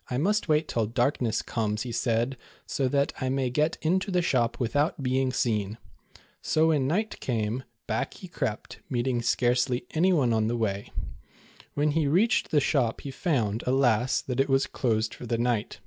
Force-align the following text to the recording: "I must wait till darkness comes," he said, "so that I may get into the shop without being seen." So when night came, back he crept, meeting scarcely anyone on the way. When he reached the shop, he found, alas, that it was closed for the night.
"I 0.10 0.16
must 0.16 0.48
wait 0.48 0.66
till 0.66 0.86
darkness 0.86 1.42
comes," 1.42 1.82
he 1.82 1.92
said, 1.92 2.38
"so 2.64 2.88
that 2.88 3.12
I 3.20 3.28
may 3.28 3.50
get 3.50 3.76
into 3.82 4.10
the 4.10 4.22
shop 4.22 4.58
without 4.58 5.02
being 5.02 5.30
seen." 5.30 5.76
So 6.40 6.68
when 6.68 6.86
night 6.86 7.20
came, 7.20 7.64
back 7.86 8.14
he 8.14 8.26
crept, 8.26 8.78
meeting 8.88 9.20
scarcely 9.20 9.84
anyone 9.90 10.32
on 10.32 10.46
the 10.46 10.56
way. 10.56 10.90
When 11.74 11.90
he 11.90 12.06
reached 12.08 12.50
the 12.50 12.60
shop, 12.60 13.02
he 13.02 13.10
found, 13.10 13.62
alas, 13.66 14.22
that 14.22 14.40
it 14.40 14.48
was 14.48 14.66
closed 14.66 15.12
for 15.12 15.26
the 15.26 15.36
night. 15.36 15.80